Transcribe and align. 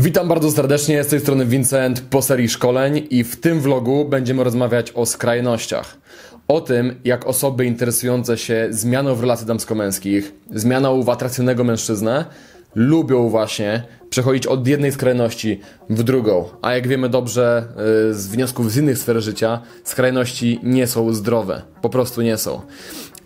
Witam 0.00 0.28
bardzo 0.28 0.50
serdecznie, 0.50 1.04
z 1.04 1.06
tej 1.06 1.20
strony 1.20 1.46
Vincent 1.46 2.00
po 2.00 2.22
serii 2.22 2.48
szkoleń 2.48 3.06
i 3.10 3.24
w 3.24 3.40
tym 3.40 3.60
vlogu 3.60 4.04
będziemy 4.04 4.44
rozmawiać 4.44 4.92
o 4.92 5.06
skrajnościach. 5.06 5.96
O 6.48 6.60
tym, 6.60 7.00
jak 7.04 7.26
osoby 7.26 7.64
interesujące 7.64 8.38
się 8.38 8.66
zmianą 8.70 9.14
w 9.14 9.20
relacji 9.20 9.46
damsko-męskich, 9.46 10.32
zmianą 10.54 11.02
w 11.02 11.08
atrakcyjnego 11.08 11.64
mężczyznę, 11.64 12.24
lubią 12.74 13.28
właśnie 13.28 13.82
przechodzić 14.10 14.46
od 14.46 14.66
jednej 14.66 14.92
skrajności 14.92 15.60
w 15.90 16.02
drugą. 16.02 16.44
A 16.62 16.74
jak 16.74 16.88
wiemy 16.88 17.08
dobrze 17.08 17.68
y, 18.10 18.14
z 18.14 18.28
wniosków 18.28 18.72
z 18.72 18.76
innych 18.76 18.98
sfer 18.98 19.22
życia, 19.22 19.60
skrajności 19.84 20.60
nie 20.62 20.86
są 20.86 21.12
zdrowe. 21.12 21.62
Po 21.82 21.88
prostu 21.88 22.22
nie 22.22 22.36
są. 22.36 22.60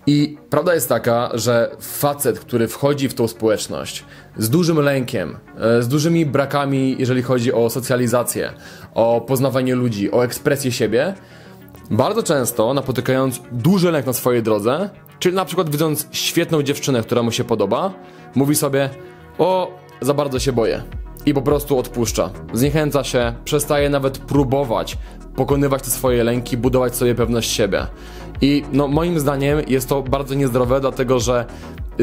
I 0.06 0.36
prawda 0.50 0.74
jest 0.74 0.88
taka, 0.88 1.30
że 1.34 1.76
facet, 1.80 2.40
który 2.40 2.68
wchodzi 2.68 3.08
w 3.08 3.14
tą 3.14 3.28
społeczność 3.28 4.04
z 4.38 4.50
dużym 4.50 4.78
lękiem, 4.78 5.36
e, 5.58 5.82
z 5.82 5.88
dużymi 5.88 6.26
brakami, 6.26 6.96
jeżeli 6.98 7.22
chodzi 7.22 7.52
o 7.52 7.70
socjalizację, 7.70 8.52
o 8.94 9.20
poznawanie 9.20 9.74
ludzi, 9.74 10.12
o 10.12 10.24
ekspresję 10.24 10.72
siebie, 10.72 11.14
bardzo 11.90 12.22
często 12.22 12.74
napotykając 12.74 13.40
duży 13.52 13.93
lęk 13.93 14.07
na 14.07 14.12
swojej 14.12 14.43
drodze, 14.43 14.90
czyli 15.18 15.36
na 15.36 15.44
przykład 15.44 15.70
widząc 15.70 16.08
świetną 16.12 16.62
dziewczynę, 16.62 17.02
która 17.02 17.22
mu 17.22 17.30
się 17.30 17.44
podoba, 17.44 17.93
mówi 18.34 18.54
sobie: 18.54 18.90
O, 19.38 19.79
za 20.00 20.14
bardzo 20.14 20.38
się 20.38 20.52
boję. 20.52 20.82
I 21.26 21.34
po 21.34 21.43
prostu 21.43 21.79
odpuszcza. 21.79 22.30
Zniechęca 22.52 23.04
się, 23.04 23.34
przestaje 23.44 23.90
nawet 23.90 24.18
próbować 24.18 24.98
pokonywać 25.36 25.82
te 25.82 25.91
swoje 25.91 26.25
lęki, 26.25 26.57
budować 26.57 26.96
sobie 26.96 27.14
pewność 27.14 27.50
siebie. 27.50 27.86
I 28.41 28.64
no, 28.72 28.89
moim 28.89 29.21
zdaniem 29.21 29.58
jest 29.68 29.89
to 29.89 30.03
bardzo 30.03 30.35
niezdrowe, 30.35 30.81
dlatego 30.81 31.21
że 31.21 31.46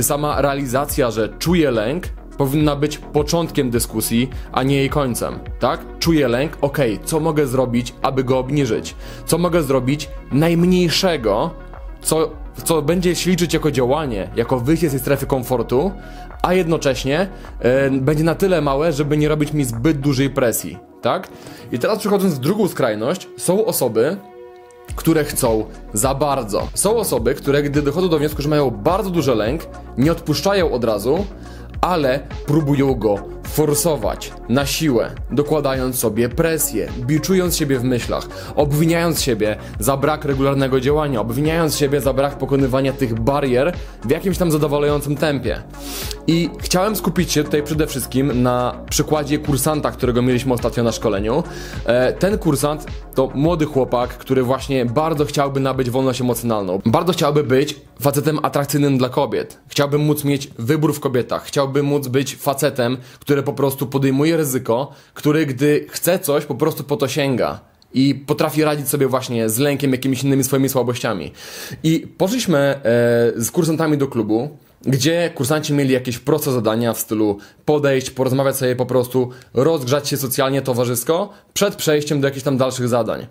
sama 0.01 0.41
realizacja, 0.41 1.11
że 1.11 1.29
czuję 1.39 1.71
lęk, 1.71 2.03
powinna 2.37 2.75
być 2.75 2.97
początkiem 2.97 3.69
dyskusji, 3.69 4.29
a 4.51 4.63
nie 4.63 4.75
jej 4.75 4.89
końcem, 4.89 5.39
tak? 5.59 5.79
Czuję 5.99 6.27
lęk, 6.27 6.57
ok, 6.61 6.77
co 7.05 7.19
mogę 7.19 7.47
zrobić, 7.47 7.93
aby 8.01 8.23
go 8.23 8.39
obniżyć? 8.39 8.95
Co 9.25 9.37
mogę 9.37 9.63
zrobić 9.63 10.09
najmniejszego, 10.31 11.51
co, 12.01 12.29
co 12.63 12.81
będzie 12.81 13.15
się 13.15 13.29
liczyć 13.29 13.53
jako 13.53 13.71
działanie, 13.71 14.29
jako 14.35 14.59
wyjście 14.59 14.89
z 14.89 14.91
tej 14.91 14.99
strefy 14.99 15.25
komfortu, 15.25 15.91
a 16.41 16.53
jednocześnie 16.53 17.27
e, 17.59 17.91
będzie 17.91 18.23
na 18.23 18.35
tyle 18.35 18.61
małe, 18.61 18.93
żeby 18.93 19.17
nie 19.17 19.29
robić 19.29 19.53
mi 19.53 19.65
zbyt 19.65 19.99
dużej 19.99 20.29
presji, 20.29 20.77
tak? 21.01 21.27
I 21.71 21.79
teraz 21.79 21.99
przechodząc 21.99 22.33
w 22.33 22.39
drugą 22.39 22.67
skrajność, 22.67 23.27
są 23.37 23.65
osoby, 23.65 24.17
które 24.95 25.23
chcą 25.23 25.65
za 25.93 26.15
bardzo. 26.15 26.67
Są 26.73 26.97
osoby, 26.97 27.35
które 27.35 27.63
gdy 27.63 27.81
dochodzą 27.81 28.09
do 28.09 28.19
wniosku, 28.19 28.41
że 28.41 28.49
mają 28.49 28.71
bardzo 28.71 29.09
duży 29.09 29.35
lęk, 29.35 29.61
nie 29.97 30.11
odpuszczają 30.11 30.71
od 30.71 30.83
razu, 30.83 31.25
ale 31.81 32.19
próbują 32.45 32.95
go 32.95 33.38
forsować 33.49 34.33
na 34.49 34.65
siłę, 34.65 35.11
dokładając 35.31 35.99
sobie 35.99 36.29
presję, 36.29 36.89
biczując 36.99 37.57
siebie 37.57 37.79
w 37.79 37.83
myślach, 37.83 38.27
obwiniając 38.55 39.21
siebie 39.21 39.57
za 39.79 39.97
brak 39.97 40.25
regularnego 40.25 40.79
działania, 40.79 41.21
obwiniając 41.21 41.77
siebie 41.77 42.01
za 42.01 42.13
brak 42.13 42.37
pokonywania 42.37 42.93
tych 42.93 43.19
barier 43.19 43.73
w 44.05 44.09
jakimś 44.09 44.37
tam 44.37 44.51
zadowalającym 44.51 45.15
tempie. 45.15 45.63
I 46.27 46.49
chciałem 46.59 46.95
skupić 46.95 47.31
się 47.31 47.43
tutaj 47.43 47.63
przede 47.63 47.87
wszystkim 47.87 48.43
na 48.43 48.75
przykładzie 48.89 49.39
kursanta, 49.39 49.91
którego 49.91 50.21
mieliśmy 50.21 50.53
ostatnio 50.53 50.83
na 50.83 50.91
szkoleniu. 50.91 51.43
E, 51.85 52.13
ten 52.13 52.37
kursant 52.37 52.85
to 53.15 53.31
młody 53.35 53.65
chłopak, 53.65 54.09
który 54.09 54.43
właśnie 54.43 54.85
bardzo 54.85 55.25
chciałby 55.25 55.59
nabyć 55.59 55.89
wolność 55.89 56.21
emocjonalną. 56.21 56.81
Bardzo 56.85 57.13
chciałby 57.13 57.43
być 57.43 57.75
facetem 58.01 58.39
atrakcyjnym 58.43 58.97
dla 58.97 59.09
kobiet. 59.09 59.59
Chciałby 59.67 59.97
móc 59.97 60.23
mieć 60.23 60.49
wybór 60.59 60.93
w 60.93 60.99
kobietach. 60.99 61.43
Chciałby 61.43 61.83
móc 61.83 62.07
być 62.07 62.35
facetem, 62.35 62.97
który 63.19 63.38
po 63.43 63.53
prostu 63.53 63.87
podejmuje 63.87 64.37
ryzyko, 64.37 64.91
który 65.13 65.45
gdy 65.45 65.85
chce 65.89 66.19
coś, 66.19 66.45
po 66.45 66.55
prostu 66.55 66.83
po 66.83 66.97
to 66.97 67.07
sięga 67.07 67.59
i 67.93 68.15
potrafi 68.15 68.63
radzić 68.63 68.89
sobie 68.89 69.07
właśnie 69.07 69.49
z 69.49 69.57
lękiem, 69.57 69.91
jakimiś 69.91 70.23
innymi 70.23 70.43
swoimi 70.43 70.69
słabościami. 70.69 71.31
I 71.83 72.07
poszliśmy 72.17 72.57
e, 72.57 72.81
z 73.35 73.51
kursantami 73.51 73.97
do 73.97 74.07
klubu, 74.07 74.57
gdzie 74.81 75.31
kursanci 75.35 75.73
mieli 75.73 75.93
jakieś 75.93 76.19
proste 76.19 76.51
zadania 76.51 76.93
w 76.93 76.99
stylu 76.99 77.37
podejść, 77.65 78.09
porozmawiać 78.09 78.55
sobie 78.55 78.75
po 78.75 78.85
prostu, 78.85 79.29
rozgrzać 79.53 80.09
się 80.09 80.17
socjalnie, 80.17 80.61
towarzysko, 80.61 81.29
przed 81.53 81.75
przejściem 81.75 82.21
do 82.21 82.27
jakichś 82.27 82.43
tam 82.43 82.57
dalszych 82.57 82.87
zadań. 82.87 83.27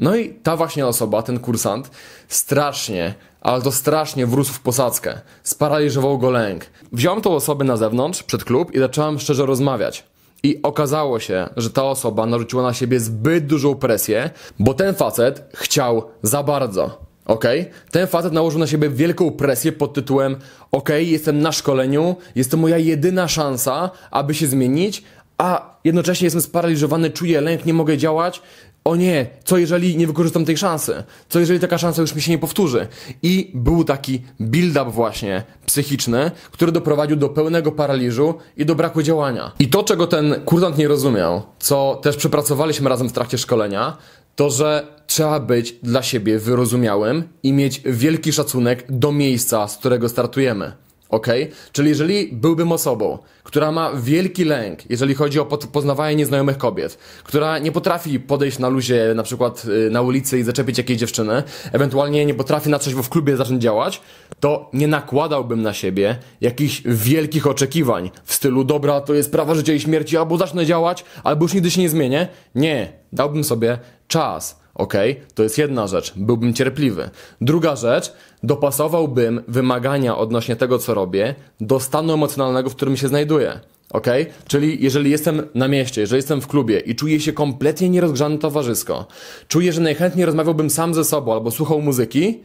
No 0.00 0.16
i 0.16 0.34
ta 0.34 0.56
właśnie 0.56 0.86
osoba, 0.86 1.22
ten 1.22 1.38
kursant, 1.38 1.90
strasznie, 2.28 3.14
ale 3.40 3.62
to 3.62 3.72
strasznie 3.72 4.26
wrósł 4.26 4.52
w 4.52 4.60
posadzkę. 4.60 5.20
Sparaliżował 5.42 6.18
go 6.18 6.30
lęk. 6.30 6.66
Wziąłem 6.92 7.20
tą 7.20 7.34
osobę 7.34 7.64
na 7.64 7.76
zewnątrz, 7.76 8.22
przed 8.22 8.44
klub 8.44 8.74
i 8.74 8.78
zacząłem 8.78 9.18
szczerze 9.18 9.46
rozmawiać. 9.46 10.04
I 10.42 10.62
okazało 10.62 11.20
się, 11.20 11.48
że 11.56 11.70
ta 11.70 11.84
osoba 11.84 12.26
narzuciła 12.26 12.62
na 12.62 12.74
siebie 12.74 13.00
zbyt 13.00 13.46
dużą 13.46 13.74
presję, 13.74 14.30
bo 14.58 14.74
ten 14.74 14.94
facet 14.94 15.50
chciał 15.54 16.02
za 16.22 16.42
bardzo. 16.42 16.98
Ok? 17.24 17.44
Ten 17.90 18.06
facet 18.06 18.32
nałożył 18.32 18.60
na 18.60 18.66
siebie 18.66 18.90
wielką 18.90 19.30
presję 19.30 19.72
pod 19.72 19.94
tytułem: 19.94 20.36
Ok, 20.70 20.88
jestem 20.98 21.40
na 21.40 21.52
szkoleniu, 21.52 22.16
jest 22.34 22.50
to 22.50 22.56
moja 22.56 22.78
jedyna 22.78 23.28
szansa, 23.28 23.90
aby 24.10 24.34
się 24.34 24.46
zmienić, 24.46 25.02
a 25.38 25.76
jednocześnie 25.84 26.26
jestem 26.26 26.42
sparaliżowany, 26.42 27.10
czuję 27.10 27.40
lęk, 27.40 27.66
nie 27.66 27.74
mogę 27.74 27.98
działać. 27.98 28.42
O 28.88 28.96
nie, 28.96 29.26
co 29.44 29.58
jeżeli 29.58 29.96
nie 29.96 30.06
wykorzystam 30.06 30.44
tej 30.44 30.56
szansy? 30.56 31.02
Co 31.28 31.40
jeżeli 31.40 31.60
taka 31.60 31.78
szansa 31.78 32.02
już 32.02 32.14
mi 32.14 32.22
się 32.22 32.30
nie 32.30 32.38
powtórzy? 32.38 32.86
I 33.22 33.50
był 33.54 33.84
taki 33.84 34.22
build-up 34.40 34.90
właśnie 34.90 35.42
psychiczny, 35.66 36.30
który 36.50 36.72
doprowadził 36.72 37.16
do 37.16 37.28
pełnego 37.28 37.72
paraliżu 37.72 38.34
i 38.56 38.66
do 38.66 38.74
braku 38.74 39.02
działania. 39.02 39.52
I 39.58 39.68
to, 39.68 39.82
czego 39.82 40.06
ten 40.06 40.34
kursant 40.44 40.78
nie 40.78 40.88
rozumiał, 40.88 41.42
co 41.58 42.00
też 42.02 42.16
przepracowaliśmy 42.16 42.88
razem 42.88 43.08
w 43.08 43.12
trakcie 43.12 43.38
szkolenia, 43.38 43.96
to 44.36 44.50
że 44.50 44.86
trzeba 45.06 45.40
być 45.40 45.72
dla 45.82 46.02
siebie 46.02 46.38
wyrozumiałym 46.38 47.24
i 47.42 47.52
mieć 47.52 47.82
wielki 47.84 48.32
szacunek 48.32 48.84
do 48.88 49.12
miejsca, 49.12 49.68
z 49.68 49.76
którego 49.76 50.08
startujemy. 50.08 50.72
Ok? 51.08 51.26
Czyli 51.72 51.88
jeżeli 51.88 52.28
byłbym 52.32 52.72
osobą, 52.72 53.18
która 53.42 53.72
ma 53.72 53.92
wielki 53.94 54.44
lęk, 54.44 54.90
jeżeli 54.90 55.14
chodzi 55.14 55.40
o 55.40 55.44
poznawanie 55.44 56.16
nieznajomych 56.16 56.58
kobiet, 56.58 56.98
która 57.24 57.58
nie 57.58 57.72
potrafi 57.72 58.20
podejść 58.20 58.58
na 58.58 58.68
luzie, 58.68 59.12
na 59.14 59.22
przykład 59.22 59.64
y, 59.64 59.90
na 59.90 60.02
ulicy 60.02 60.38
i 60.38 60.42
zaczepić 60.42 60.78
jakiejś 60.78 60.98
dziewczyny, 60.98 61.42
ewentualnie 61.72 62.26
nie 62.26 62.34
potrafi 62.34 62.70
na 62.70 62.78
coś 62.78 62.94
w 62.94 63.08
klubie 63.08 63.36
zacząć 63.36 63.62
działać, 63.62 64.00
to 64.40 64.70
nie 64.72 64.88
nakładałbym 64.88 65.62
na 65.62 65.72
siebie 65.72 66.16
jakichś 66.40 66.82
wielkich 66.84 67.46
oczekiwań 67.46 68.10
w 68.24 68.34
stylu, 68.34 68.64
dobra, 68.64 69.00
to 69.00 69.14
jest 69.14 69.32
prawo 69.32 69.54
życia 69.54 69.72
i 69.72 69.80
śmierci, 69.80 70.16
albo 70.16 70.36
zacznę 70.36 70.66
działać, 70.66 71.04
albo 71.24 71.44
już 71.44 71.54
nigdy 71.54 71.70
się 71.70 71.80
nie 71.80 71.88
zmienię. 71.88 72.28
Nie, 72.54 72.92
dałbym 73.12 73.44
sobie 73.44 73.78
czas 74.08 74.60
Ok, 74.78 74.94
to 75.34 75.42
jest 75.42 75.58
jedna 75.58 75.86
rzecz, 75.86 76.12
byłbym 76.16 76.54
cierpliwy. 76.54 77.10
Druga 77.40 77.76
rzecz, 77.76 78.12
dopasowałbym 78.42 79.42
wymagania 79.48 80.16
odnośnie 80.18 80.56
tego, 80.56 80.78
co 80.78 80.94
robię, 80.94 81.34
do 81.60 81.80
stanu 81.80 82.12
emocjonalnego, 82.12 82.70
w 82.70 82.76
którym 82.76 82.96
się 82.96 83.08
znajduję. 83.08 83.60
Ok? 83.90 84.06
Czyli 84.46 84.84
jeżeli 84.84 85.10
jestem 85.10 85.42
na 85.54 85.68
mieście, 85.68 86.00
jeżeli 86.00 86.18
jestem 86.18 86.40
w 86.40 86.46
klubie 86.46 86.78
i 86.78 86.94
czuję 86.94 87.20
się 87.20 87.32
kompletnie 87.32 87.88
nierozgrzany 87.88 88.38
towarzysko, 88.38 89.06
czuję, 89.48 89.72
że 89.72 89.80
najchętniej 89.80 90.26
rozmawiałbym 90.26 90.70
sam 90.70 90.94
ze 90.94 91.04
sobą 91.04 91.32
albo 91.32 91.50
słuchał 91.50 91.82
muzyki, 91.82 92.40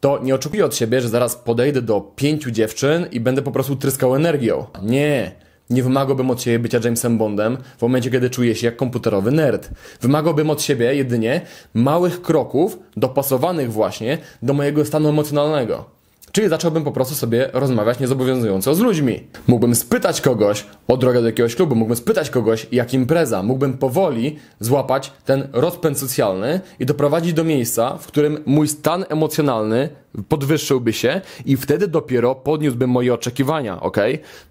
to 0.00 0.18
nie 0.22 0.34
oczekuję 0.34 0.64
od 0.64 0.76
siebie, 0.76 1.00
że 1.00 1.08
zaraz 1.08 1.36
podejdę 1.36 1.82
do 1.82 2.00
pięciu 2.00 2.50
dziewczyn 2.50 3.06
i 3.12 3.20
będę 3.20 3.42
po 3.42 3.52
prostu 3.52 3.76
tryskał 3.76 4.16
energią. 4.16 4.66
Nie. 4.82 5.49
Nie 5.70 5.82
wymagałbym 5.82 6.30
od 6.30 6.42
siebie 6.42 6.58
bycia 6.58 6.78
Jamesem 6.84 7.18
Bondem 7.18 7.56
w 7.78 7.82
momencie, 7.82 8.10
kiedy 8.10 8.30
czuję 8.30 8.54
się 8.54 8.66
jak 8.66 8.76
komputerowy 8.76 9.30
nerd. 9.30 9.70
Wymagałbym 10.00 10.50
od 10.50 10.62
siebie 10.62 10.94
jedynie 10.94 11.40
małych 11.74 12.22
kroków 12.22 12.78
dopasowanych 12.96 13.72
właśnie 13.72 14.18
do 14.42 14.52
mojego 14.52 14.84
stanu 14.84 15.08
emocjonalnego. 15.08 15.99
Czyli 16.32 16.48
zacząłbym 16.48 16.84
po 16.84 16.92
prostu 16.92 17.14
sobie 17.14 17.50
rozmawiać 17.52 18.00
niezobowiązująco 18.00 18.74
z 18.74 18.80
ludźmi. 18.80 19.20
Mógłbym 19.46 19.74
spytać 19.74 20.20
kogoś 20.20 20.66
o 20.88 20.96
drogę 20.96 21.20
do 21.20 21.26
jakiegoś 21.26 21.54
klubu, 21.54 21.74
mógłbym 21.74 21.96
spytać 21.96 22.30
kogoś, 22.30 22.66
jak 22.72 22.94
impreza. 22.94 23.42
Mógłbym 23.42 23.78
powoli 23.78 24.38
złapać 24.60 25.12
ten 25.24 25.48
rozpęd 25.52 25.98
socjalny 25.98 26.60
i 26.80 26.86
doprowadzić 26.86 27.32
do 27.32 27.44
miejsca, 27.44 27.96
w 27.98 28.06
którym 28.06 28.38
mój 28.46 28.68
stan 28.68 29.04
emocjonalny 29.08 29.88
podwyższyłby 30.28 30.92
się 30.92 31.20
i 31.46 31.56
wtedy 31.56 31.88
dopiero 31.88 32.34
podniósłbym 32.34 32.90
moje 32.90 33.14
oczekiwania, 33.14 33.80
ok? 33.80 33.96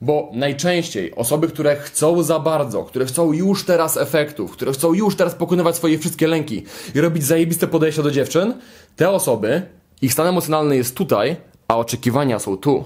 Bo 0.02 0.32
najczęściej 0.34 1.16
osoby, 1.16 1.48
które 1.48 1.76
chcą 1.76 2.24
za 2.24 2.40
bardzo, 2.40 2.84
które 2.84 3.06
chcą 3.06 3.34
już 3.34 3.66
teraz 3.66 3.98
efektów, 3.98 4.52
które 4.52 4.72
chcą 4.72 4.94
już 4.94 5.16
teraz 5.16 5.36
pokonywać 5.36 5.76
swoje 5.76 6.00
wszystkie 6.00 6.28
lęki 6.28 6.64
i 6.96 7.02
robić 7.02 7.24
zajebiste 7.24 7.68
podejścia 7.68 8.04
do 8.04 8.12
dziewczyn, 8.12 8.54
te 8.96 9.10
osoby, 9.10 9.62
ich 10.02 10.14
stan 10.14 10.28
emocjonalny 10.28 10.76
jest 10.76 10.96
tutaj, 10.96 11.36
a 11.70 11.78
oczekiwania 11.78 12.40
są 12.40 12.58
tu. 12.58 12.84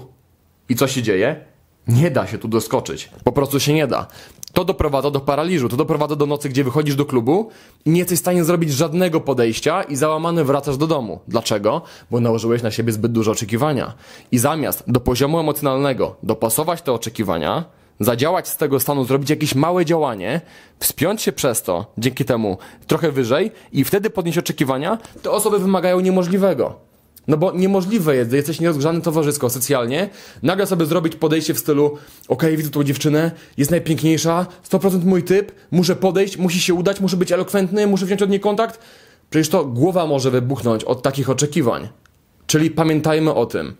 I 0.68 0.76
co 0.76 0.86
się 0.86 1.02
dzieje? 1.02 1.44
Nie 1.88 2.10
da 2.10 2.26
się 2.26 2.38
tu 2.38 2.48
doskoczyć. 2.48 3.10
Po 3.24 3.32
prostu 3.32 3.60
się 3.60 3.74
nie 3.74 3.86
da. 3.86 4.06
To 4.52 4.64
doprowadza 4.64 5.10
do 5.10 5.20
paraliżu, 5.20 5.68
to 5.68 5.76
doprowadza 5.76 6.16
do 6.16 6.26
nocy, 6.26 6.48
gdzie 6.48 6.64
wychodzisz 6.64 6.96
do 6.96 7.04
klubu 7.04 7.50
i 7.84 7.90
nie 7.90 7.98
jesteś 7.98 8.18
w 8.18 8.20
stanie 8.20 8.44
zrobić 8.44 8.72
żadnego 8.72 9.20
podejścia 9.20 9.82
i 9.82 9.96
załamany 9.96 10.44
wracasz 10.44 10.76
do 10.76 10.86
domu. 10.86 11.20
Dlaczego? 11.28 11.82
Bo 12.10 12.20
nałożyłeś 12.20 12.62
na 12.62 12.70
siebie 12.70 12.92
zbyt 12.92 13.12
duże 13.12 13.30
oczekiwania. 13.30 13.94
I 14.32 14.38
zamiast 14.38 14.84
do 14.86 15.00
poziomu 15.00 15.38
emocjonalnego 15.38 16.16
dopasować 16.22 16.82
te 16.82 16.92
oczekiwania, 16.92 17.64
zadziałać 18.00 18.48
z 18.48 18.56
tego 18.56 18.80
stanu, 18.80 19.04
zrobić 19.04 19.30
jakieś 19.30 19.54
małe 19.54 19.84
działanie, 19.84 20.40
wspiąć 20.78 21.22
się 21.22 21.32
przez 21.32 21.62
to, 21.62 21.92
dzięki 21.98 22.24
temu 22.24 22.58
trochę 22.86 23.12
wyżej 23.12 23.50
i 23.72 23.84
wtedy 23.84 24.10
podnieść 24.10 24.38
oczekiwania, 24.38 24.98
te 25.22 25.30
osoby 25.30 25.58
wymagają 25.58 26.00
niemożliwego. 26.00 26.93
No 27.28 27.36
bo 27.36 27.52
niemożliwe 27.52 28.16
jest, 28.16 28.30
że 28.30 28.36
jesteś 28.36 28.60
nierozgrzany 28.60 29.00
towarzysko, 29.00 29.50
socjalnie, 29.50 30.08
nagle 30.42 30.66
sobie 30.66 30.86
zrobić 30.86 31.16
podejście 31.16 31.54
w 31.54 31.58
stylu 31.58 31.98
okej, 32.28 32.56
widzę 32.56 32.70
tą 32.70 32.84
dziewczynę, 32.84 33.30
jest 33.56 33.70
najpiękniejsza, 33.70 34.46
100% 34.70 35.04
mój 35.04 35.22
typ, 35.22 35.52
muszę 35.70 35.96
podejść, 35.96 36.36
musi 36.36 36.60
się 36.60 36.74
udać, 36.74 37.00
muszę 37.00 37.16
być 37.16 37.32
elokwentny, 37.32 37.86
muszę 37.86 38.06
wziąć 38.06 38.22
od 38.22 38.30
niej 38.30 38.40
kontakt. 38.40 38.80
Przecież 39.30 39.48
to 39.48 39.64
głowa 39.64 40.06
może 40.06 40.30
wybuchnąć 40.30 40.84
od 40.84 41.02
takich 41.02 41.30
oczekiwań. 41.30 41.88
Czyli 42.46 42.70
pamiętajmy 42.70 43.34
o 43.34 43.46
tym. 43.46 43.74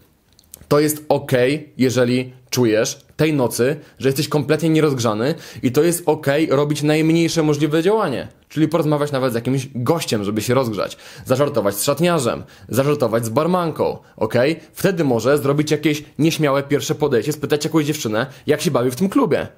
To 0.75 0.81
jest 0.81 1.05
ok, 1.09 1.33
jeżeli 1.79 2.33
czujesz 2.51 2.99
tej 3.17 3.33
nocy, 3.33 3.77
że 3.99 4.09
jesteś 4.09 4.29
kompletnie 4.29 4.69
nierozgrzany 4.69 5.35
i 5.63 5.73
to 5.73 5.83
jest 5.83 6.03
ok 6.07 6.27
robić 6.49 6.83
najmniejsze 6.83 7.43
możliwe 7.43 7.83
działanie. 7.83 8.29
Czyli 8.49 8.69
porozmawiać 8.69 9.13
nawet 9.13 9.33
z 9.33 9.35
jakimś 9.35 9.69
gościem, 9.75 10.25
żeby 10.25 10.43
się 10.43 10.55
rozgrzać. 10.55 10.97
Zażartować 11.25 11.75
z 11.75 11.83
szatniarzem, 11.83 12.43
zażartować 12.69 13.25
z 13.25 13.29
barmanką, 13.29 13.99
ok? 14.17 14.35
Wtedy 14.73 15.05
może 15.05 15.39
zrobić 15.39 15.71
jakieś 15.71 16.05
nieśmiałe 16.19 16.63
pierwsze 16.63 16.95
podejście, 16.95 17.33
spytać 17.33 17.65
jakąś 17.65 17.85
dziewczynę, 17.85 18.27
jak 18.47 18.61
się 18.61 18.71
bawi 18.71 18.91
w 18.91 18.97
tym 18.97 19.09
klubie. 19.09 19.49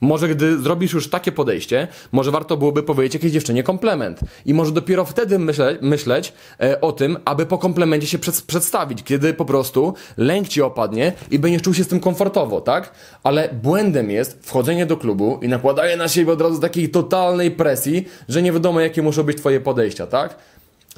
Może 0.00 0.28
gdy 0.28 0.58
zrobisz 0.58 0.92
już 0.92 1.10
takie 1.10 1.32
podejście, 1.32 1.88
może 2.12 2.30
warto 2.30 2.56
byłoby 2.56 2.82
powiedzieć 2.82 3.14
jakiejś 3.14 3.32
dziewczynie 3.32 3.62
komplement. 3.62 4.20
I 4.46 4.54
może 4.54 4.72
dopiero 4.72 5.04
wtedy 5.04 5.38
myśle, 5.38 5.78
myśleć 5.80 6.32
e, 6.60 6.80
o 6.80 6.92
tym, 6.92 7.16
aby 7.24 7.46
po 7.46 7.58
komplemencie 7.58 8.06
się 8.06 8.18
przed, 8.18 8.42
przedstawić, 8.42 9.02
kiedy 9.02 9.34
po 9.34 9.44
prostu 9.44 9.94
lęk 10.16 10.48
ci 10.48 10.62
opadnie 10.62 11.12
i 11.30 11.38
będziesz 11.38 11.62
czuł 11.62 11.74
się 11.74 11.84
z 11.84 11.88
tym 11.88 12.00
komfortowo, 12.00 12.60
tak? 12.60 12.92
Ale 13.22 13.48
błędem 13.62 14.10
jest 14.10 14.38
wchodzenie 14.46 14.86
do 14.86 14.96
klubu 14.96 15.38
i 15.42 15.48
nakładanie 15.48 15.96
na 15.96 16.08
siebie 16.08 16.32
od 16.32 16.40
razu 16.40 16.60
takiej 16.60 16.88
totalnej 16.88 17.50
presji, 17.50 18.08
że 18.28 18.42
nie 18.42 18.52
wiadomo 18.52 18.80
jakie 18.80 19.02
muszą 19.02 19.22
być 19.22 19.38
twoje 19.38 19.60
podejścia, 19.60 20.06
tak? 20.06 20.36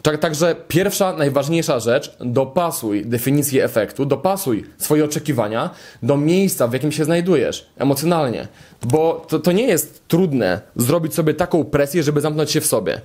Tak, 0.02 0.18
także 0.18 0.56
pierwsza, 0.68 1.12
najważniejsza 1.12 1.80
rzecz, 1.80 2.16
dopasuj 2.20 3.06
definicję 3.06 3.64
efektu, 3.64 4.06
dopasuj 4.06 4.64
swoje 4.78 5.04
oczekiwania 5.04 5.70
do 6.02 6.16
miejsca, 6.16 6.68
w 6.68 6.72
jakim 6.72 6.92
się 6.92 7.04
znajdujesz 7.04 7.66
emocjonalnie. 7.76 8.48
Bo 8.82 9.26
to, 9.28 9.38
to 9.38 9.52
nie 9.52 9.66
jest 9.66 10.08
trudne 10.08 10.60
zrobić 10.76 11.14
sobie 11.14 11.34
taką 11.34 11.64
presję, 11.64 12.02
żeby 12.02 12.20
zamknąć 12.20 12.50
się 12.50 12.60
w 12.60 12.66
sobie. 12.66 13.00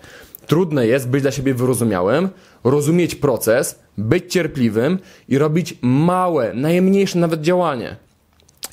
Trudne 0.48 0.88
jest 0.88 1.10
być 1.10 1.22
dla 1.22 1.32
siebie 1.32 1.54
wyrozumiałym, 1.54 2.30
rozumieć 2.64 3.16
proces, 3.16 3.80
być 3.98 4.34
cierpliwym 4.34 5.00
i 5.30 5.38
robić 5.38 5.78
małe, 5.82 6.54
najmniejsze 6.54 7.20
nawet 7.20 7.42
działanie. 7.42 7.96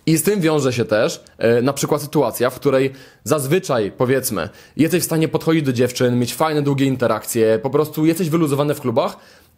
I 0.06 0.16
z 0.16 0.22
tym 0.22 0.40
wiąże 0.40 0.72
się 0.72 0.84
też 0.84 1.24
yy, 1.38 1.62
na 1.62 1.72
przykład 1.72 2.02
sytuacja, 2.02 2.50
w 2.50 2.54
której 2.54 2.92
zazwyczaj, 3.24 3.92
powiedzmy, 3.96 4.48
jesteś 4.76 5.02
w 5.02 5.06
stanie 5.06 5.28
podchodzić 5.28 5.62
do 5.62 5.72
dziewczyn, 5.72 6.18
mieć 6.18 6.34
fajne, 6.34 6.62
długie 6.62 6.86
interakcje, 6.86 7.58
po 7.62 7.70
prostu 7.70 8.06
jesteś 8.06 8.30
wyluzowany 8.30 8.74
w 8.74 8.80
klubach, 8.80 9.16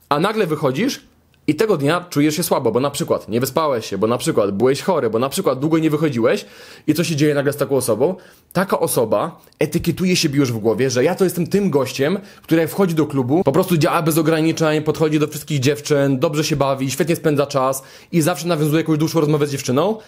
a 0.09 0.21
nagle 0.21 0.47
wychodzisz 0.47 1.01
i 1.47 1.55
tego 1.55 1.77
dnia 1.77 2.05
czujesz 2.11 2.37
się 2.37 2.43
słabo, 2.43 2.73
bo 2.73 2.81
na 2.81 2.91
przykład 2.91 3.29
nie 3.29 3.41
wyspałeś 3.41 3.87
się, 3.87 3.99
bo 3.99 4.07
na 4.07 4.19
przykład 4.19 4.51
byłeś 4.51 4.83
chory, 4.83 5.11
bo 5.11 5.19
na 5.19 5.29
przykład 5.29 5.59
długo 5.59 5.79
nie 5.79 5.91
wychodziłeś 5.91 6.45
i 6.87 6.95
co 6.95 7.05
się 7.05 7.17
dzieje 7.17 7.35
nagle 7.35 7.53
z 7.53 7.57
taką 7.57 7.77
osobą? 7.77 8.15
Taka 8.53 8.79
osoba 8.79 9.41
etykietuje 9.59 10.17
siebie 10.17 10.39
już 10.39 10.53
w 10.53 10.59
głowie, 10.59 10.91
że 10.91 11.05
ja 11.05 11.15
to 11.15 11.25
jestem 11.25 11.47
tym 11.47 11.71
gościem, 11.71 12.19
który 12.43 12.69
wchodzi 12.69 12.95
do 12.95 13.07
klubu, 13.07 13.45
po 13.45 13.53
prostu 13.53 13.77
działa 13.77 14.03
bez 14.03 14.19
ograniczeń, 14.19 14.83
podchodzi 14.83 15.19
do 15.19 15.29
wszystkich 15.29 15.61
dziewczyn, 15.61 16.19
dobrze 16.19 16.45
się 16.45 16.57
bawi, 16.57 16.91
świetnie 16.91 17.17
spędza 17.17 17.47
czas 17.47 17.83
i 18.13 18.21
zawsze 18.21 18.49
nawiązuje 18.49 18.81
jakąś 18.81 18.99
dłuższą 18.99 19.21
rozmowę 19.21 19.47
z 19.47 19.53
dziewczyną. 19.53 19.99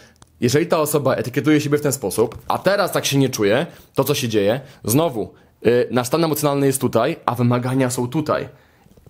Jeżeli 0.44 0.66
ta 0.66 0.78
osoba 0.78 1.14
etykietuje 1.14 1.60
siebie 1.60 1.78
w 1.78 1.80
ten 1.80 1.92
sposób, 1.92 2.38
a 2.48 2.58
teraz 2.58 2.92
tak 2.92 3.06
się 3.06 3.18
nie 3.18 3.28
czuje, 3.28 3.66
to 3.94 4.04
co 4.04 4.14
się 4.14 4.28
dzieje? 4.28 4.60
Znowu, 4.84 5.32
yy, 5.62 5.88
nasz 5.90 6.06
stan 6.06 6.24
emocjonalny 6.24 6.66
jest 6.66 6.80
tutaj, 6.80 7.16
a 7.26 7.34
wymagania 7.34 7.90
są 7.90 8.08
tutaj. 8.08 8.48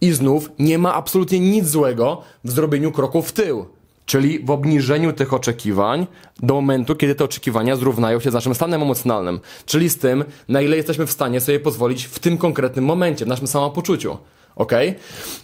I 0.01 0.13
znów 0.13 0.51
nie 0.59 0.79
ma 0.79 0.95
absolutnie 0.95 1.41
nic 1.41 1.69
złego 1.69 2.23
w 2.45 2.51
zrobieniu 2.51 2.93
kroku 2.93 3.23
w 3.23 3.33
tył. 3.33 3.67
Czyli 4.07 4.45
w 4.45 4.51
obniżeniu 4.51 5.13
tych 5.13 5.33
oczekiwań 5.33 6.07
do 6.43 6.55
momentu, 6.55 6.97
kiedy 6.97 7.15
te 7.15 7.25
oczekiwania 7.25 7.77
zrównają 7.77 8.21
się 8.21 8.31
z 8.31 8.35
naszym 8.35 8.55
stanem 8.55 8.83
emocjonalnym. 8.83 9.41
Czyli 9.67 9.91
z 9.91 9.99
tym, 9.99 10.25
na 10.49 10.61
ile 10.61 10.77
jesteśmy 10.77 11.07
w 11.07 11.13
stanie 11.13 11.41
sobie 11.41 11.61
pozwolić 11.61 12.05
w 12.05 12.19
tym 12.19 12.39
konkretnym 12.39 12.85
momencie, 12.85 13.25
w 13.25 13.29
naszym 13.29 13.47
samopoczuciu. 13.47 14.19
Ok? 14.57 14.73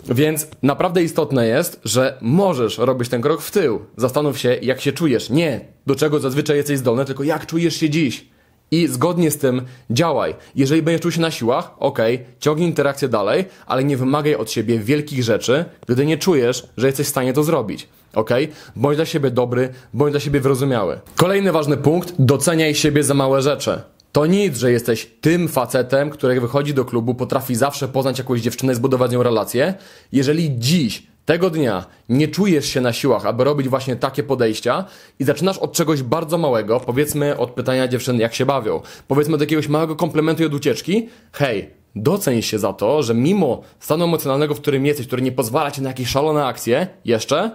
Więc 0.09 0.47
naprawdę 0.63 1.03
istotne 1.03 1.47
jest, 1.47 1.81
że 1.85 2.19
możesz 2.21 2.79
robić 2.79 3.09
ten 3.09 3.23
krok 3.23 3.43
w 3.43 3.51
tył. 3.51 3.81
Zastanów 3.97 4.39
się, 4.39 4.59
jak 4.63 4.81
się 4.81 4.93
czujesz. 4.93 5.31
Nie 5.31 5.61
do 5.87 5.95
czego 5.95 6.21
zazwyczaj 6.21 6.57
jesteś 6.57 6.79
zdolny, 6.79 7.05
tylko 7.05 7.25
jak 7.25 7.47
czujesz 7.47 7.77
się 7.77 7.91
dziś. 7.91 8.27
I 8.71 8.87
zgodnie 8.87 9.31
z 9.31 9.39
tym 9.39 9.63
działaj. 9.91 10.35
Jeżeli 10.55 10.83
będziesz 10.83 11.01
czuł 11.01 11.11
się 11.11 11.21
na 11.21 11.31
siłach, 11.31 11.71
ok, 11.79 11.99
ciągnij 12.41 12.69
interakcję 12.69 13.09
dalej, 13.09 13.45
ale 13.67 13.85
nie 13.85 13.97
wymagaj 13.97 14.35
od 14.35 14.51
siebie 14.51 14.79
wielkich 14.79 15.23
rzeczy, 15.23 15.65
gdy 15.87 16.07
nie 16.07 16.19
czujesz, 16.19 16.67
że 16.77 16.87
jesteś 16.87 17.07
w 17.07 17.11
stanie 17.11 17.33
to 17.33 17.45
zrobić. 17.45 17.89
Ok? 18.15 18.31
Bądź 18.77 18.97
dla 18.97 19.07
siebie 19.07 19.31
dobry, 19.31 19.69
bądź 19.95 20.13
dla 20.13 20.21
siebie 20.21 20.41
wyrozumiały. 20.41 21.01
Kolejny 21.17 21.53
ważny 21.53 21.77
punkt: 21.77 22.15
doceniaj 22.19 22.75
siebie 22.75 23.05
za 23.05 23.15
małe 23.15 23.43
rzeczy. 23.43 23.81
To 24.13 24.27
nic, 24.27 24.57
że 24.57 24.73
jesteś 24.73 25.11
tym 25.21 25.49
facetem, 25.49 26.11
który 26.11 26.41
wychodzi 26.41 26.75
do 26.75 26.85
klubu, 26.85 27.15
potrafi 27.15 27.55
zawsze 27.55 27.89
poznać 27.89 28.19
jakąś 28.19 28.41
dziewczynę, 28.41 28.75
zbudować 28.75 29.11
z 29.11 29.15
nią 29.15 29.23
relację. 29.23 29.75
Jeżeli 30.13 30.59
dziś 30.59 31.07
tego 31.25 31.51
dnia 31.51 31.85
nie 32.09 32.29
czujesz 32.29 32.67
się 32.67 32.81
na 32.81 32.93
siłach, 32.93 33.27
aby 33.27 33.45
robić 33.45 33.69
właśnie 33.69 33.97
takie 33.97 34.23
podejścia 34.23 34.85
i 35.19 35.25
zaczynasz 35.25 35.59
od 35.59 35.73
czegoś 35.73 36.03
bardzo 36.03 36.39
małego, 36.39 36.81
powiedzmy 36.81 37.37
od 37.37 37.51
pytania 37.51 37.89
dziewczyn, 37.89 38.21
jak 38.21 38.35
się 38.35 38.47
bawią, 38.47 38.81
powiedzmy 39.09 39.35
od 39.35 39.41
jakiegoś 39.41 39.69
małego 39.69 39.97
komplementu 39.97 40.43
i 40.43 40.47
od 40.47 40.55
ucieczki, 40.55 41.09
hej, 41.33 41.71
doceń 41.97 42.43
się 42.43 42.59
za 42.59 42.73
to, 42.73 43.03
że 43.03 43.15
mimo 43.15 43.63
stanu 43.81 44.05
emocjonalnego, 44.05 44.55
w 44.55 44.61
którym 44.61 44.87
jesteś, 44.87 45.07
który 45.07 45.23
nie 45.23 45.33
pozwala 45.33 45.71
ci 45.71 45.83
na 45.83 45.89
jakieś 45.89 46.09
szalone 46.09 46.47
akcje, 46.47 46.87
jeszcze, 47.05 47.51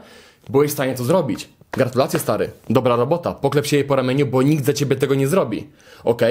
byłeś 0.50 0.70
w 0.70 0.74
stanie 0.74 0.96
to 0.96 1.04
zrobić. 1.04 1.55
Gratulacje 1.78 2.20
stary, 2.20 2.52
dobra 2.70 2.96
robota, 2.96 3.34
poklep 3.34 3.66
się 3.66 3.78
jej 3.78 3.86
po 3.86 3.96
ramieniu, 3.96 4.26
bo 4.26 4.42
nikt 4.42 4.66
za 4.66 4.74
ciebie 4.74 4.96
tego 4.96 5.16
nie 5.16 5.28
zrobi. 5.28 5.68
Ok? 6.04 6.22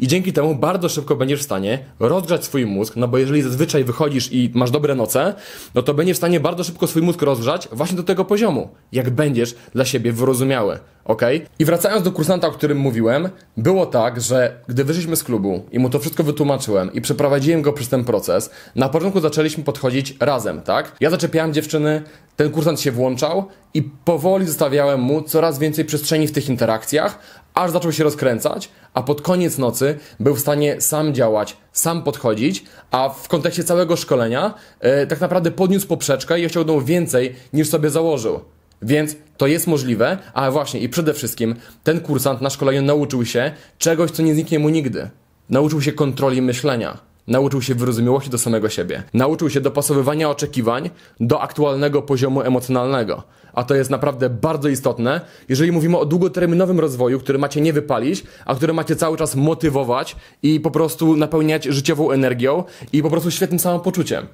I 0.00 0.08
dzięki 0.08 0.32
temu 0.32 0.54
bardzo 0.54 0.88
szybko 0.88 1.16
będziesz 1.16 1.40
w 1.40 1.42
stanie 1.42 1.78
rozgrzać 2.00 2.44
swój 2.44 2.66
mózg, 2.66 2.96
no 2.96 3.08
bo 3.08 3.18
jeżeli 3.18 3.42
zazwyczaj 3.42 3.84
wychodzisz 3.84 4.32
i 4.32 4.50
masz 4.54 4.70
dobre 4.70 4.94
noce, 4.94 5.34
no 5.74 5.82
to 5.82 5.94
będziesz 5.94 6.16
w 6.16 6.18
stanie 6.18 6.40
bardzo 6.40 6.64
szybko 6.64 6.86
swój 6.86 7.02
mózg 7.02 7.22
rozgrzać 7.22 7.68
właśnie 7.72 7.96
do 7.96 8.02
tego 8.02 8.24
poziomu, 8.24 8.68
jak 8.92 9.10
będziesz 9.10 9.54
dla 9.74 9.84
siebie 9.84 10.12
wyrozumiały. 10.12 10.78
Ok? 11.04 11.22
I 11.58 11.64
wracając 11.64 12.04
do 12.04 12.12
kursanta, 12.12 12.48
o 12.48 12.50
którym 12.50 12.78
mówiłem, 12.78 13.28
było 13.56 13.86
tak, 13.86 14.20
że 14.20 14.60
gdy 14.68 14.84
wyszliśmy 14.84 15.16
z 15.16 15.24
klubu 15.24 15.62
i 15.72 15.78
mu 15.78 15.90
to 15.90 15.98
wszystko 15.98 16.24
wytłumaczyłem 16.24 16.92
i 16.92 17.00
przeprowadziłem 17.00 17.62
go 17.62 17.72
przez 17.72 17.88
ten 17.88 18.04
proces, 18.04 18.50
na 18.76 18.88
początku 18.88 19.20
zaczęliśmy 19.20 19.64
podchodzić 19.64 20.16
razem, 20.20 20.62
tak? 20.62 20.96
Ja 21.00 21.10
zaczepiałem 21.10 21.52
dziewczyny, 21.52 22.02
ten 22.36 22.50
kursant 22.50 22.80
się 22.80 22.92
włączał 22.92 23.44
i 23.74 23.82
powoli 23.82 24.46
zostawiałem 24.46 25.00
mu 25.00 25.22
coraz 25.22 25.58
więcej 25.58 25.84
przestrzeni 25.84 26.26
w 26.26 26.32
tych 26.32 26.48
interakcjach, 26.48 27.18
aż 27.54 27.70
zaczął 27.70 27.92
się 27.92 28.04
rozkręcać, 28.04 28.68
a 28.94 29.02
pod 29.02 29.22
koniec 29.22 29.58
nocy 29.58 29.98
był 30.20 30.34
w 30.34 30.40
stanie 30.40 30.80
sam 30.80 31.14
działać, 31.14 31.56
sam 31.72 32.02
podchodzić, 32.02 32.64
a 32.90 33.08
w 33.08 33.28
kontekście 33.28 33.64
całego 33.64 33.96
szkolenia 33.96 34.54
yy, 34.82 35.06
tak 35.06 35.20
naprawdę 35.20 35.50
podniósł 35.50 35.86
poprzeczkę 35.86 36.40
i 36.40 36.46
osiągnął 36.46 36.80
więcej 36.80 37.34
niż 37.52 37.68
sobie 37.68 37.90
założył. 37.90 38.40
Więc 38.84 39.16
to 39.36 39.46
jest 39.46 39.66
możliwe, 39.66 40.18
ale 40.34 40.52
właśnie 40.52 40.80
i 40.80 40.88
przede 40.88 41.14
wszystkim 41.14 41.54
ten 41.84 42.00
kursant 42.00 42.40
na 42.40 42.50
szkoleniu 42.50 42.82
nauczył 42.82 43.24
się 43.24 43.52
czegoś, 43.78 44.10
co 44.10 44.22
nie 44.22 44.34
zniknie 44.34 44.58
mu 44.58 44.68
nigdy. 44.68 45.08
Nauczył 45.50 45.82
się 45.82 45.92
kontroli 45.92 46.42
myślenia. 46.42 46.98
Nauczył 47.26 47.62
się 47.62 47.74
wyrozumiałości 47.74 48.30
do 48.30 48.38
samego 48.38 48.68
siebie. 48.68 49.02
Nauczył 49.14 49.50
się 49.50 49.60
dopasowywania 49.60 50.30
oczekiwań 50.30 50.90
do 51.20 51.40
aktualnego 51.40 52.02
poziomu 52.02 52.42
emocjonalnego. 52.42 53.22
A 53.52 53.64
to 53.64 53.74
jest 53.74 53.90
naprawdę 53.90 54.30
bardzo 54.30 54.68
istotne, 54.68 55.20
jeżeli 55.48 55.72
mówimy 55.72 55.98
o 55.98 56.04
długoterminowym 56.04 56.80
rozwoju, 56.80 57.20
który 57.20 57.38
macie 57.38 57.60
nie 57.60 57.72
wypalić, 57.72 58.24
a 58.44 58.54
który 58.54 58.72
macie 58.72 58.96
cały 58.96 59.16
czas 59.16 59.36
motywować 59.36 60.16
i 60.42 60.60
po 60.60 60.70
prostu 60.70 61.16
napełniać 61.16 61.64
życiową 61.64 62.10
energią 62.10 62.64
i 62.92 63.02
po 63.02 63.10
prostu 63.10 63.30
świetnym 63.30 63.58
samopoczuciem. 63.58 64.26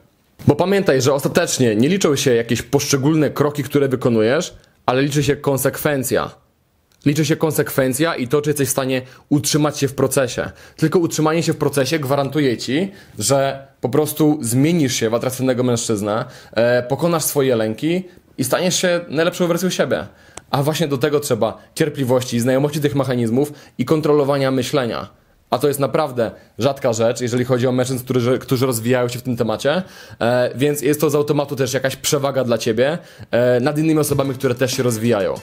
Bo 0.46 0.56
pamiętaj, 0.56 1.02
że 1.02 1.14
ostatecznie 1.14 1.76
nie 1.76 1.88
liczą 1.88 2.16
się 2.16 2.34
jakieś 2.34 2.62
poszczególne 2.62 3.30
kroki, 3.30 3.62
które 3.62 3.88
wykonujesz, 3.88 4.54
ale 4.86 5.02
liczy 5.02 5.22
się 5.22 5.36
konsekwencja. 5.36 6.30
Liczy 7.06 7.24
się 7.24 7.36
konsekwencja 7.36 8.14
i 8.14 8.28
to, 8.28 8.42
czy 8.42 8.50
jesteś 8.50 8.68
w 8.68 8.70
stanie 8.70 9.02
utrzymać 9.28 9.78
się 9.78 9.88
w 9.88 9.94
procesie. 9.94 10.50
Tylko 10.76 10.98
utrzymanie 10.98 11.42
się 11.42 11.52
w 11.52 11.56
procesie 11.56 11.98
gwarantuje 11.98 12.56
ci, 12.56 12.92
że 13.18 13.66
po 13.80 13.88
prostu 13.88 14.38
zmienisz 14.40 14.94
się 14.94 15.10
w 15.10 15.14
atrakcyjnego 15.14 15.62
mężczyznę, 15.62 16.24
e, 16.52 16.82
pokonasz 16.82 17.24
swoje 17.24 17.56
lęki 17.56 18.04
i 18.38 18.44
staniesz 18.44 18.76
się 18.76 19.00
najlepszą 19.08 19.46
wersją 19.46 19.70
siebie. 19.70 20.06
A 20.50 20.62
właśnie 20.62 20.88
do 20.88 20.98
tego 20.98 21.20
trzeba 21.20 21.58
cierpliwości, 21.74 22.40
znajomości 22.40 22.80
tych 22.80 22.94
mechanizmów 22.94 23.52
i 23.78 23.84
kontrolowania 23.84 24.50
myślenia. 24.50 25.19
A 25.50 25.58
to 25.58 25.68
jest 25.68 25.80
naprawdę 25.80 26.30
rzadka 26.58 26.92
rzecz, 26.92 27.20
jeżeli 27.20 27.44
chodzi 27.44 27.66
o 27.66 27.72
mężczyzn, 27.72 28.04
którzy, 28.04 28.38
którzy 28.38 28.66
rozwijają 28.66 29.08
się 29.08 29.18
w 29.18 29.22
tym 29.22 29.36
temacie, 29.36 29.82
e, 30.20 30.50
więc 30.54 30.82
jest 30.82 31.00
to 31.00 31.10
z 31.10 31.14
automatu 31.14 31.56
też 31.56 31.72
jakaś 31.72 31.96
przewaga 31.96 32.44
dla 32.44 32.58
ciebie 32.58 32.98
e, 33.30 33.60
nad 33.60 33.78
innymi 33.78 34.00
osobami, 34.00 34.34
które 34.34 34.54
też 34.54 34.76
się 34.76 34.82
rozwijają. 34.82 35.34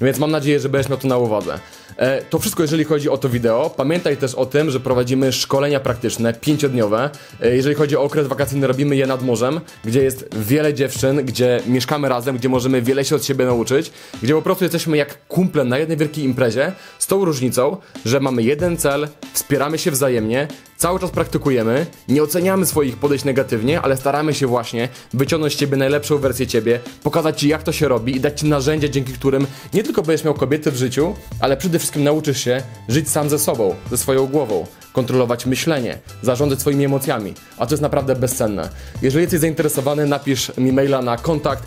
Więc 0.00 0.18
mam 0.18 0.30
nadzieję, 0.30 0.60
że 0.60 0.68
będziesz 0.68 0.88
miał 0.90 0.98
to 0.98 1.08
na 1.08 1.18
uwadze. 1.18 1.58
E, 1.96 2.22
To 2.22 2.38
wszystko, 2.38 2.62
jeżeli 2.62 2.84
chodzi 2.84 3.08
o 3.08 3.18
to 3.18 3.28
wideo. 3.28 3.70
Pamiętaj 3.76 4.16
też 4.16 4.34
o 4.34 4.46
tym, 4.46 4.70
że 4.70 4.80
prowadzimy 4.80 5.32
szkolenia 5.32 5.80
praktyczne, 5.80 6.32
pięciodniowe. 6.34 7.10
E, 7.42 7.56
Jeżeli 7.56 7.74
chodzi 7.74 7.96
o 7.96 8.02
okres 8.02 8.26
wakacyjny, 8.26 8.66
robimy 8.66 8.96
je 8.96 9.06
nad 9.06 9.22
morzem, 9.22 9.60
gdzie 9.84 10.02
jest 10.02 10.28
wiele 10.36 10.74
dziewczyn, 10.74 11.24
gdzie 11.24 11.60
mieszkamy 11.66 12.08
razem, 12.08 12.36
gdzie 12.36 12.48
możemy 12.48 12.82
wiele 12.82 13.04
się 13.04 13.16
od 13.16 13.24
siebie 13.24 13.44
nauczyć, 13.44 13.90
gdzie 14.22 14.34
po 14.34 14.42
prostu 14.42 14.64
jesteśmy 14.64 14.96
jak 14.96 15.26
kumple 15.28 15.64
na 15.64 15.78
jednej 15.78 15.96
wielkiej 15.98 16.24
imprezie, 16.24 16.72
z 16.98 17.06
tą 17.06 17.24
różnicą, 17.24 17.76
że 18.04 18.20
mamy 18.20 18.42
jeden 18.42 18.76
cel, 18.76 19.08
wspieramy 19.32 19.78
się 19.78 19.90
wzajemnie, 19.90 20.48
cały 20.76 21.00
czas 21.00 21.10
praktykujemy, 21.10 21.86
nie 22.08 22.22
oceniamy 22.22 22.66
swoich 22.66 22.96
podejść 22.96 23.24
negatywnie, 23.24 23.80
ale 23.80 23.96
staramy 23.96 24.34
się 24.34 24.46
właśnie 24.46 24.88
wyciągnąć 25.12 25.54
z 25.54 25.56
ciebie 25.56 25.76
najlepszą 25.76 26.18
wersję 26.18 26.46
ciebie, 26.46 26.80
pokazać 27.02 27.40
ci 27.40 27.48
jak 27.48 27.62
to 27.62 27.72
się 27.72 27.88
robi 27.88 28.16
i 28.16 28.20
dać 28.20 28.40
ci 28.40 28.46
narzędzia, 28.46 28.88
dzięki 28.88 29.12
którym 29.12 29.46
nie 29.74 29.82
tylko 29.82 30.02
będziesz 30.02 30.24
miał 30.24 30.34
kobiety 30.34 30.70
w 30.70 30.76
życiu, 30.76 31.14
ale 31.40 31.56
przede 31.56 31.78
wszystkim 31.78 32.04
nauczysz 32.04 32.40
się 32.44 32.62
żyć 32.88 33.10
sam 33.10 33.30
ze 33.30 33.38
sobą, 33.38 33.74
ze 33.90 33.98
swoją 33.98 34.26
głową, 34.26 34.66
kontrolować 34.92 35.46
myślenie, 35.46 35.98
zarządzać 36.22 36.60
swoimi 36.60 36.84
emocjami, 36.84 37.34
a 37.58 37.66
to 37.66 37.72
jest 37.72 37.82
naprawdę 37.82 38.16
bezcenne. 38.16 38.68
Jeżeli 39.02 39.22
jesteś 39.22 39.40
zainteresowany, 39.40 40.06
napisz 40.06 40.52
mi 40.58 40.72
maila 40.72 41.02
na 41.02 41.16
kontakt 41.16 41.62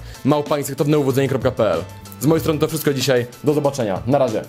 Z 2.20 2.26
mojej 2.26 2.42
strony 2.42 2.60
to 2.60 2.68
wszystko 2.68 2.94
dzisiaj, 2.94 3.26
do 3.44 3.54
zobaczenia, 3.54 4.02
na 4.08 4.18
razie. 4.18 4.42